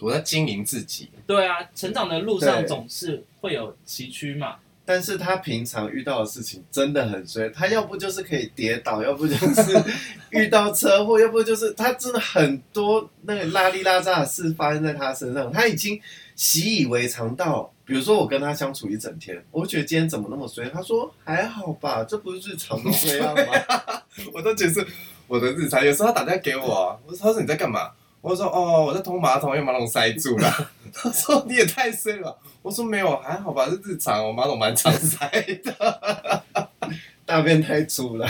[0.00, 1.10] 我在经营自己。
[1.26, 4.56] 对啊，成长的路上总是会有崎岖嘛。
[4.86, 9.82] 但是他平常遇到的事情真的很衰，他要不就是可以跌倒，要不就是
[10.30, 15.98] 遇到车祸，要不就是他真的很多那个拉里拉扎的事发生在他身上，他已经
[16.34, 17.70] 习以为常到。
[17.86, 20.70] 比如说我跟他相处一整天，我觉得今天怎么那么衰？
[20.70, 23.42] 他说还好吧，这不是日常都这样吗？
[24.32, 24.86] 我都觉得是
[25.26, 25.84] 我的日常。
[25.84, 27.90] 有时候他打电话给我，我说他说你在干嘛？
[28.22, 30.70] 我说哦我在通马桶，因为马桶塞住了。
[30.94, 32.38] 他说你也太衰了。
[32.62, 35.28] 我说没有，还好吧，是日常，我马桶蛮常塞
[35.62, 36.42] 的。
[37.26, 38.26] 大便太粗了，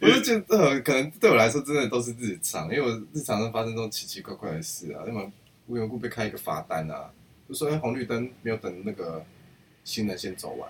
[0.00, 5.30] 我就觉得、呃、可能对我来说真的都是日常，因为我日常都发生这种奇奇怪怪的事啊，那么
[5.66, 7.10] 无缘无故被开一个罚单啊。
[7.48, 9.24] 就说哎红绿灯没有等那个
[9.84, 10.68] 行人先走完，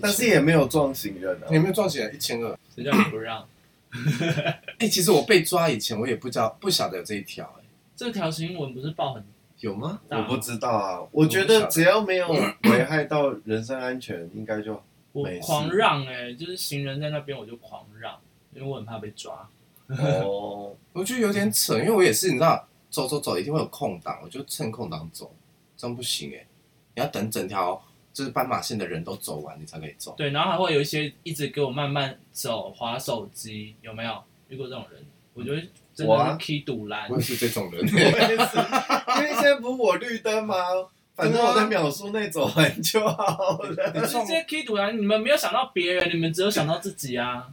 [0.00, 1.56] 但是也没有撞行人啊你。
[1.56, 2.58] 有没有撞行人一千二？
[2.74, 3.46] 谁叫你不让？
[4.78, 9.24] 哎，其实我被抓以前我也不知道不晓得有这一条，哎，这条新闻不是报很
[9.60, 10.00] 有吗？
[10.08, 10.26] 大吗？
[10.28, 12.28] 我不知道啊，我觉得只要没有
[12.64, 14.82] 危害到人身安全，应该就
[15.12, 18.18] 我没事狂让哎、就是行人在那边我就狂让，
[18.52, 19.48] 因为我很怕被抓。
[19.88, 20.74] 哦。
[20.92, 25.30] 我觉得有点扯，因为我也是，你知道，走走走一定会有空档，我就趁空档走，
[25.76, 26.46] 这样不行哎，
[26.94, 30.14] 你要等整条就是斑马线的人都走完，你才可以走。
[30.16, 35.04] 对，然后还会有一些一直给我慢慢走、划手机，有没有遇过这种人？
[35.34, 35.62] 我觉得
[35.94, 37.16] 真我啊的是 key 堵拦我。
[37.16, 40.56] 也是这种人， 我也是，因为现在不是我绿灯吗？
[41.14, 44.06] 反正我在秒数内走完就好了。
[44.06, 47.52] 直接 key 堵拦，你们没有想到别人，你们只有想到自己啊。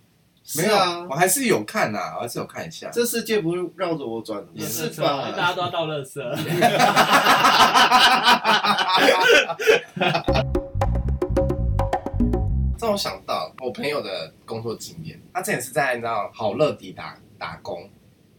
[0.57, 2.89] 没有啊我，还是有看呐、我还是有看一下。
[2.91, 5.37] 这世界不是绕着我转的吗，是吧大？
[5.47, 6.19] 家都要倒垃圾。
[12.77, 17.89] 这让我想到我朋友的工作经验，他之前是在你知道好乐迪打打工，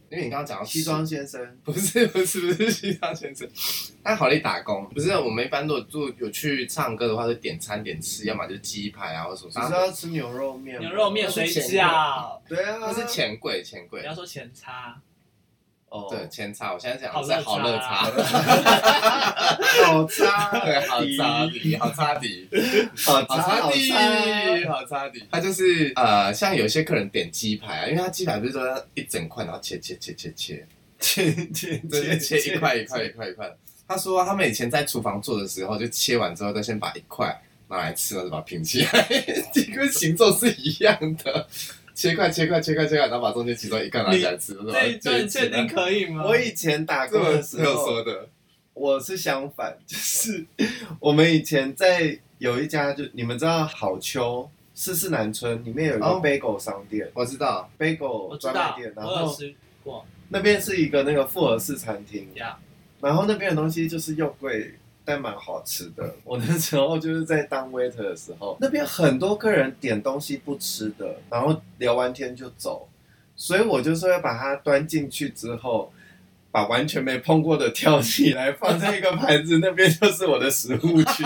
[0.09, 3.47] 因为你刚刚讲到西装先生， 不是不是不是西装先生，
[4.03, 15.01] 他在好利打工，不是我们一般都有做有去唱歌的话，就点餐点吃，要么就是鸡排啊或者什么，只是要吃牛肉面，牛肉面、水饺，对啊，那是钱柜钱柜，不要说前叉，
[15.89, 18.09] 哦，对前叉，我现在讲是好乐乐叉，
[19.85, 22.49] 好差，对好差底好差底。
[22.97, 25.23] 好好差，好差底，好差底。
[25.31, 30.65] 他就是呃，像有些客人点鸡排啊，因为他鸡排不是说一整块，然后切切切切切，
[30.99, 33.49] 切切就是 切一块一块一块一块。
[33.87, 39.07] 他说他们以前在厨房做的时候，就切完之后，再先把一块拿来吃，然后把它拼起来，
[39.53, 41.47] 这个形状是一样的。
[41.95, 46.25] 切块切块切块切块，然后把中间其中一块拿起来吃，这一段接起来确定可以吗？
[46.25, 48.27] 我以前打工的时没有候说，的，
[48.73, 50.45] 我是相反， 就是
[50.99, 57.71] 我们以前在有一家，就你们知道好秋四四南村里面有一个哦 bagel 商店、我知道。
[57.79, 59.33] bagel 我知道专卖店，，然后
[60.27, 62.57] 那边是一个那个复合式餐厅，呀。
[62.99, 64.73] 然后那边的东西就是又贵。
[65.05, 66.15] 但蛮好吃的。
[66.23, 72.89] 我那时候就是在当 waiter 的时候，那边很多客人点东西不吃的，然后聊完天就走，
[73.35, 75.93] 所以我就是会把它端进去之后，
[76.51, 81.23] 把完全没碰过的挑起来放在一个盘子，那边就是我的食物区。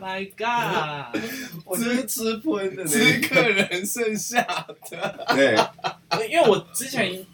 [0.00, 1.22] My God！
[1.64, 4.42] 我是吃喷的吃，客人剩下
[4.90, 5.56] 的，对，
[6.28, 7.24] 因为我之前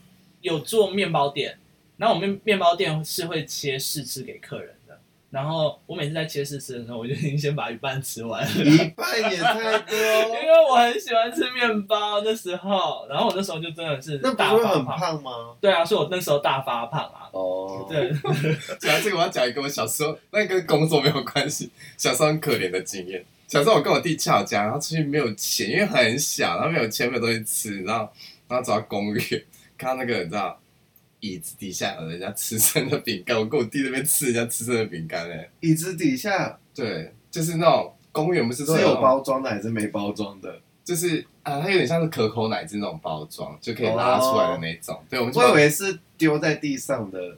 [0.42, 1.58] 有做面包店，
[1.98, 4.98] 然后我们面包店是会切试吃给客人的。
[5.30, 13.06] 然后我每次在切试吃的时候，我就已经先把一半吃完了，一半也太多 因多，为我很喜欢吃面包那时候。
[13.10, 14.98] 然后我那时候就真的是那不大会很发胖。
[14.98, 15.30] 胖吗？
[15.60, 17.28] 对啊，所以我那时候大发胖啊。
[17.32, 18.10] 哦，对，
[18.80, 23.22] 讲到这个，我要讲一个我小时候，那跟工作没有关系，小时候很可怜的经验。
[23.46, 28.08] 小时候我跟我弟翘家，然后出去没有钱，因为很小，然后没有钱，没有东西吃，然后
[28.48, 29.22] 然后走到公园，
[29.76, 30.58] 看到那个你知道
[31.20, 40.60] 椅子底下有人家吃剩的饼干，我跟我弟那边吃人家吃剩的饼干哎，椅子底下对，就是那种公园不是都是有那种包装的还是没包装的？
[40.84, 44.98] 就是啊，它有点像是可口奶汁那种包装，就可以拉出来的那种。
[45.10, 47.36] 对，我们就我以为是丢在地上的，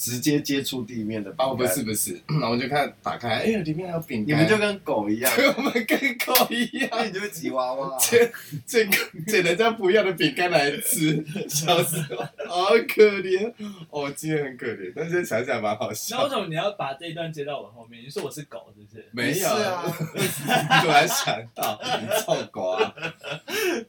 [0.00, 1.46] 直接接触地面的饼干。
[1.46, 7.98] 哦不是不是， 然后我就看打开，哎呦里面还有饼干，你们就跟狗一样， 对，我们跟狗一样，那 你就会吉娃娃啊。
[7.98, 8.32] 捡
[8.64, 8.90] 捡
[9.26, 12.16] 捡人家不要的饼干来吃，小时候
[12.48, 13.52] 好可怜，
[13.90, 16.28] 哦，今天很可怜，但是想想蛮好那为笑。
[16.30, 18.02] 什么你要把这一段接到我后面？
[18.02, 19.04] 你说我是狗是不是？
[19.12, 19.82] 没有是啊，
[20.80, 22.94] 突然想到，你臭狗啊，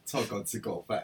[0.06, 1.02] 臭狗吃狗饭。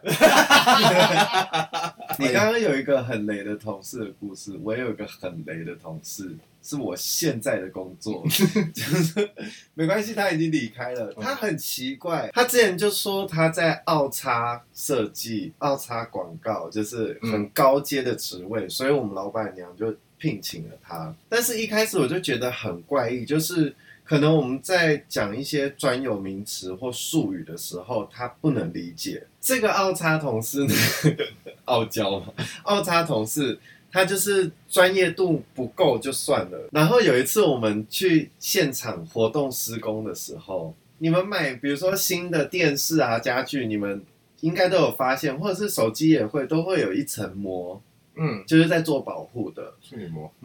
[2.19, 8.25] 你刚刚有一个很雷的同事的故事，我也有一个很雷的同事，是我现在的工作，
[8.75, 9.29] 就是
[9.73, 11.13] 没关系，他已经离开了。
[11.13, 21.15] 他很奇怪，他之前就说他在奥差设计、奥差广告，就是很高阶的职位，所以我们老板娘就聘请了他。
[21.29, 23.73] 但是一开始我就觉得很怪异，就是。
[24.09, 29.21] 可能我们在讲一些专有名词或术语的时候，他不能理解。
[29.41, 30.73] 这个奥差同事呢，
[31.65, 32.27] 傲娇嘛，
[32.63, 33.59] 奥差同事
[33.91, 36.69] 他就是专业度不够就算了。
[36.71, 44.03] 然后有一次我们去现场活动施工的时候，你们买比如说新的电视啊、家具，你们
[44.41, 47.81] 应该都有发现，或者是手机也会都会有一层膜，
[48.15, 50.31] 嗯，就是在做保护的，处女膜，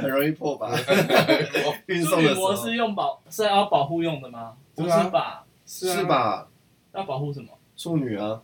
[0.00, 0.70] 很容易破吧？
[1.86, 4.54] 运处送的时候女膜是用保是要保护用的吗？
[4.74, 5.44] 不对啊是吧？
[5.66, 6.04] 是啊是？
[6.04, 6.48] 吧？
[6.94, 7.48] 要保护什么？
[7.76, 8.40] 处女啊，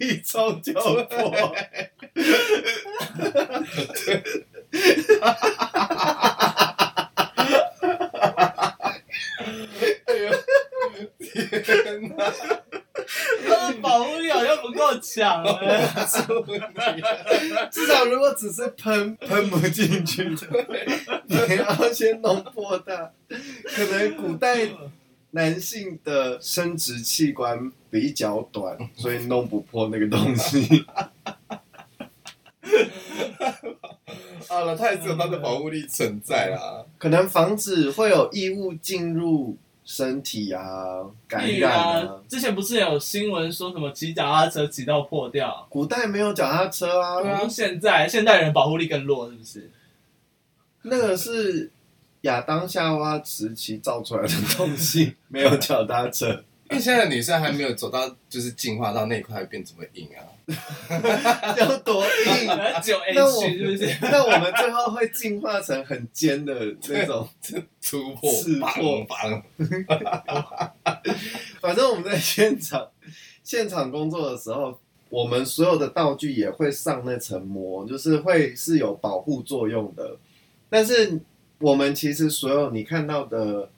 [0.00, 1.54] 一冲就破。
[10.06, 10.30] 哎呦，
[11.18, 12.32] 天哪！
[13.46, 15.86] 他的保护力好像不够强哎。
[17.70, 20.24] 至少如果只是喷喷不进去，
[21.26, 23.12] 你要先弄破它。
[23.74, 24.68] 可能古代
[25.32, 30.84] 男性的生殖器官比较短， 所以弄不破那个东西。
[34.48, 36.84] 好了，它也只有它的保护力存在啦。
[36.98, 45.66] 可能防止会有异物进入身体啊，感染啊啊。，之前不是有新闻说什么骑脚踏车骑到破掉？
[45.70, 49.70] 古代没有脚踏车啊，啊，现在现代人保护力更弱，是不是？
[50.82, 51.70] 那个是
[52.22, 56.44] 亚当夏娃时期造出来的东西， 没有脚踏车。
[56.70, 60.22] 因为现在的女生还没有走到，就是进化到那一块变这么硬啊。
[61.58, 62.46] 要多硬？
[62.82, 63.98] 九 H 那我是不是？
[64.02, 67.28] 那我们最后会进化成很尖的那种。
[67.82, 70.70] 突破，刺破砰砰
[71.60, 72.88] 反正我们在现场
[73.42, 80.16] 现场工作的时候，我们所有的道具也会上那层膜，就是会是有保护作用的。
[80.68, 81.18] 但是
[81.60, 83.70] 我们其实所有你看到的，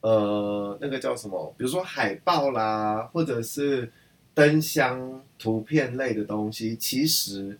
[0.00, 3.92] 呃，那个叫什么，比如说海报啦，或者是
[4.32, 7.58] 灯箱、图片类的东西，其实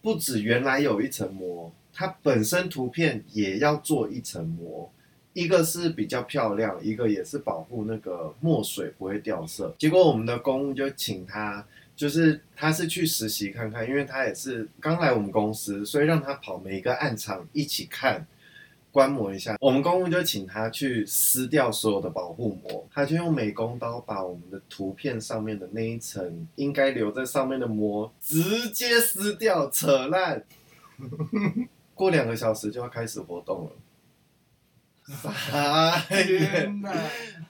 [0.00, 4.88] 不止原来有一层膜，它本身图片也要做一层膜。
[5.32, 9.74] 一个是比较漂亮，一个也是保护那个墨水不会掉色。
[9.78, 11.64] 结果我们的公务就请他，
[11.96, 18.24] 就是他是去实习看看，因为他也是刚来我们公司，所以让他跑每一个暗场一起看。
[18.92, 30.44] 观摩一下，我们公务就请他去撕掉所有的保护膜，他就用美工刀把我们的图片上面的那一层应该留在上面的膜直接撕掉，扯烂。
[31.94, 33.70] 过两个小时就要开始活动了，
[35.22, 36.82] 傻眼！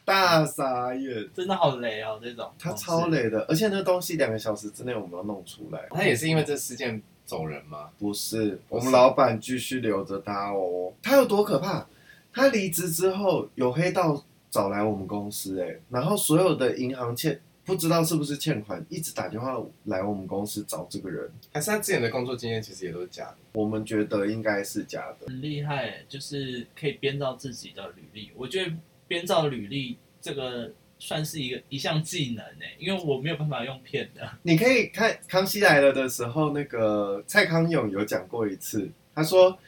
[0.05, 5.87] 大傻眼，真的好雷哦，这种他超累的，而且那东西两个小时之内我们要弄出来。
[5.91, 7.01] 他也是因为这事件
[7.31, 7.91] 走人吗？
[7.97, 10.93] 不是，不是我们老板继续留着他哦。
[11.01, 11.87] 他有多可怕？
[12.33, 21.31] 他离职之后有黑道找来我们公司，哎，然后所有的银行欠不知道是不是欠款，一直打电话来我们公司找这个人。
[21.53, 23.37] 还是他之前的工作经验其实也都是假的？
[23.53, 25.29] 我们觉得应该是假的。
[25.29, 28.33] 很厉害，就是可以编造自己的履历。
[28.35, 28.73] 我觉得
[29.07, 34.31] 编造履历这个算是一个一项技能诶，因为我没有办法用骗的。
[34.43, 39.59] 你可以看《康熙来了》的时候，那个蔡康永有讲过一次，他说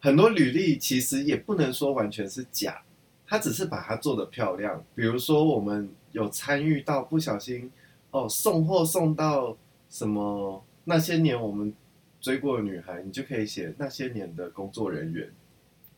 [0.00, 2.80] 很多履历其实也不能说完全是假，
[3.26, 4.82] 他只是把它做得漂亮。
[4.94, 7.70] 比如说我们有参与到不小心
[8.12, 9.56] 哦送货送到
[9.90, 11.74] 什么那些年我们
[12.20, 15.28] 追过的女孩，你就可以写那些年的工作人员。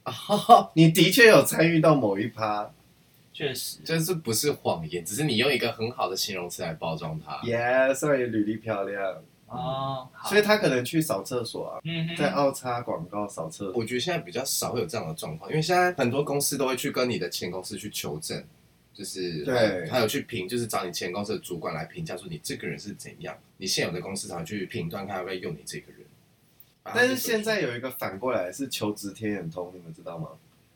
[0.74, 2.70] 你的确有参与到某一趴
[3.34, 7.36] 确实，就是不是谎言，只是你用一个很好的形容词来包装它。
[7.42, 13.72] ，yes，所以履历漂亮，哦，所以他可能去扫厕所啊，嗯，在奥插广告扫厕所。
[13.74, 18.40] 我觉得现在比较少会有这样的状况，因为现在很多公司都会去跟你的前公司去求证，
[18.94, 26.02] 就是对还有去评，就是找你前公司的主管来评价说你这个人是怎样，你现有的公司才会去评断看要不要用你这个人。
[26.84, 30.28] 但是现在有一个反过来是求职天眼通，你们知道吗？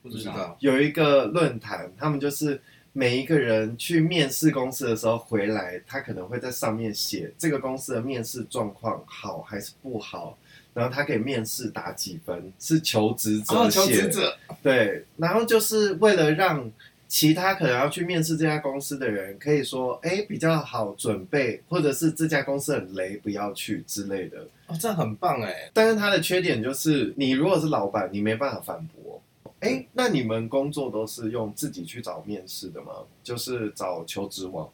[0.02, 2.60] 不知道，有一个论坛，他们就是
[2.92, 10.38] 每一个人去面试公司的时候回来，他可能会在上面写这个公司的面试状况好还是不好，
[10.72, 16.70] 然后他给面试打几分，是求职者求职者，对，然后就是为了让
[17.06, 24.46] 其他可能要去面试这家公司的人，可以说，哎，比较好准备，或者是这家公司很雷，不要去之类的。
[24.66, 25.70] 哦，这样很棒哎。
[25.72, 29.20] 但是它的缺点就是，你如果是老板，你没办法反驳。
[29.60, 32.92] 哎，那你们工作都是用自己去找面试的吗？
[33.24, 34.68] 就是找求职网。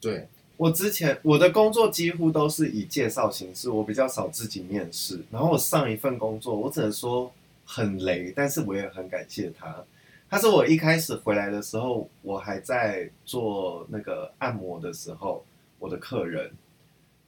[0.00, 5.18] 对，我之前我的工作几乎都是以介绍形式，我比较少自己面试。
[5.30, 7.32] 然后我上一份工作，我只能说
[7.64, 9.74] 很雷，但是我也很感谢他。
[10.30, 15.42] 他是我一开始回来的时候，我还在做那个按摩的时候，
[15.78, 16.50] 我的客人。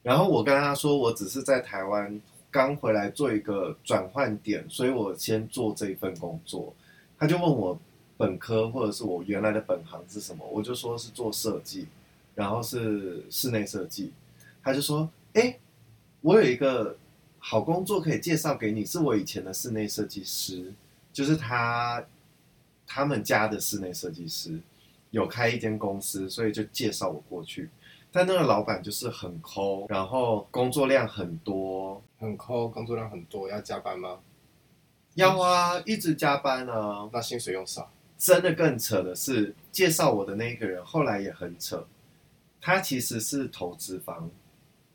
[0.03, 2.21] 然后我跟他说，我只是在台湾
[2.51, 6.75] 刚回来做一个转换点，所以我先做这一份工作。
[7.21, 7.79] 他就问我
[8.17, 11.87] 本科或者是我原来的本行是什么，我就说是做设计，
[12.35, 14.13] 然后是室内设计。
[14.63, 15.59] 他就说：“哎，
[16.23, 16.97] 我有一个
[17.39, 20.73] 好工作可以介绍给你，是我以前的室内设计师，
[21.13, 22.03] 就是他
[22.87, 24.59] 他们家的室内设计师
[25.11, 27.69] 有开一间公司，所以就介绍我过去。
[28.11, 34.19] 但那个老板就是很抠，然后工作量很多，很抠，工作量很多，要加班吗？
[35.15, 37.09] 要啊，一直加班啊。
[37.13, 41.87] 那薪水又少，真的更扯的是，介绍我的那一个人后来也很扯，
[42.61, 44.31] 他其实是投资方，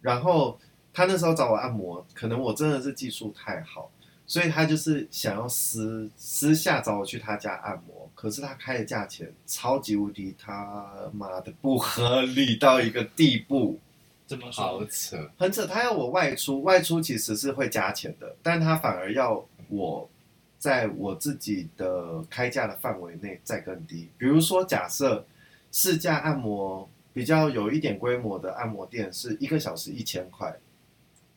[0.01, 0.59] 然后
[0.93, 3.91] 他那时候找我按摩，可能我真的是技术太好，
[4.25, 13.79] 所以他就是想要私私下找我去他家按摩，可是他开的价钱超级无敌他妈的不合理到一个地步，
[14.25, 14.87] 怎么好说？
[14.87, 15.29] 扯。
[15.37, 15.65] 很扯。
[15.65, 20.09] 他要我外出，外出其实是会加钱的，但他反而要我
[20.57, 24.09] 在我自己的开价的范围内再更低。
[24.17, 25.25] 比如说，假设
[25.71, 30.55] 试驾按摩比较有一点规模的按摩店是一个小时一千块，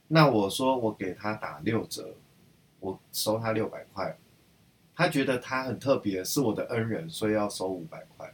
[0.07, 2.14] 那我说我给他打六折，
[2.81, 4.16] 我收他六百块。
[4.97, 8.29] 他觉得他很特别，是我的恩人，所以要收五百块，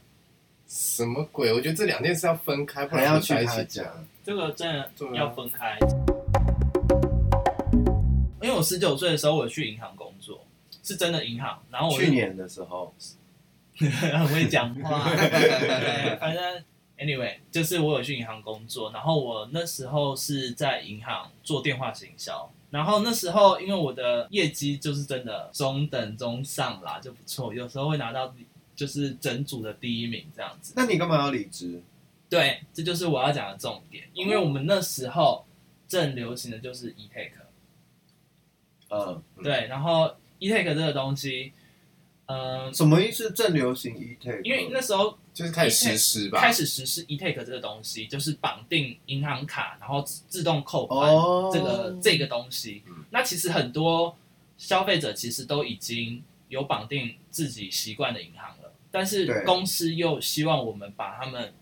[0.67, 1.53] 什么鬼？
[1.53, 3.93] 我觉得这两件事要分开，不还然要去他混在一起家。
[4.23, 5.77] 这个真的要分开。
[8.65, 10.43] 十九岁的时候，我去银行工作，
[10.83, 11.61] 是真的银行。
[11.69, 12.93] 然后我去年的时候，
[13.77, 16.63] 很会讲话，对 反正
[16.97, 28.33] anyway，就是我有去银行工作，然后我那时候是在银行做电话行销，然后那时候因为我的业绩就是真的中等中上啦，就不错，有时候会拿到
[28.75, 30.73] 就是整组的第一名这样子。
[30.75, 31.81] 那你干嘛要离职？
[32.27, 35.45] 对，这就是我要讲的重点，因为我们那时候
[35.87, 37.44] 正流行的就是 e-take，嗯，
[39.37, 41.51] 嗯对，然后 e-take 这个东西，
[42.25, 43.31] 呃、什么意思？
[43.31, 44.41] 正流行 e-take？
[44.43, 46.39] 因为那时候就是开始实施吧。
[46.39, 53.03] 开始实施 e-take 这个东西，就是绑定银行卡，然后自自动扣款哦这个、这个东西嗯。
[53.09, 54.15] 那其实很多
[54.57, 61.53] 消费者其实都已经有绑定自己习惯的银行了，但是公司又希望我们把他们，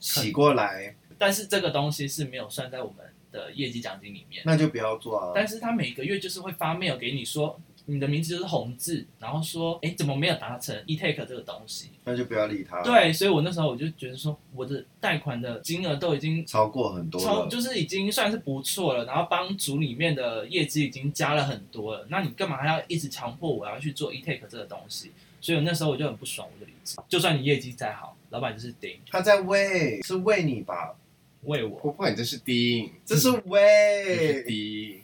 [0.00, 4.42] 洗过来，但是这个东西是没有算在我们的业绩奖金里面。
[4.44, 5.32] 那就不要做啊。
[5.34, 11.90] 但是他每个月就是会发 mail 给你说，你的名字就是红字，然后说，哎，怎么没有达成 e-take 这个东西？
[12.04, 25.10] 那就不要理他。，对，所以我那时候我就觉得说，我的贷款的金额都已经超过很多超，就是已经算是不错了，然后帮组里面的业绩已经加了很多了，那你干嘛还要一直强迫我要去做 e-take 这个东西？
[25.40, 26.96] 所以我那时候我就很不爽，我就离职。
[27.08, 30.94] 就算你业绩再好，老板就是顶他在喂，是喂你吧？
[31.42, 34.42] 为我，婆婆，你这是低音，这是这是喂。
[34.46, 35.00] 低音。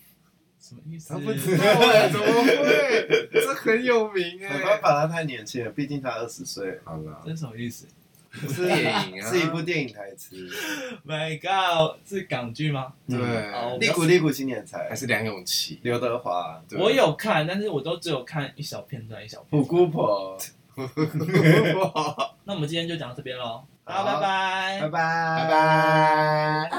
[0.60, 1.14] 什么意思？
[1.14, 3.28] 他不知道哎，怎么会？
[3.32, 4.62] 这很有名没哎。
[4.62, 6.80] 办法，他太年轻了，毕竟他二十岁。
[6.84, 7.86] 好了这，是什么意思
[8.32, 10.50] 不是电影啊是一部电影台词。
[11.06, 12.92] ？My God，是港剧吗？
[13.08, 15.78] 对，哦利古利古新年才还，是梁咏琪。
[15.82, 20.36] 刘德华，对我有看，但是我都只有看一小片段，一小片虎姑婆，
[22.44, 25.56] 那我们今天就讲到这边喽，好拜拜，拜拜，拜拜。
[26.76, 26.78] 啊。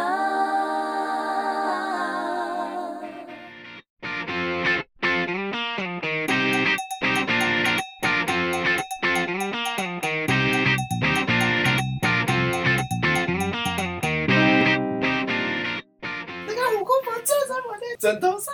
[16.46, 18.54] 那个火锅婆坐在我的枕头上。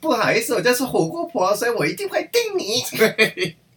[0.00, 2.82] 不好意思，我就是火锅婆，所以我一定会定你。
[2.98, 3.56] 对。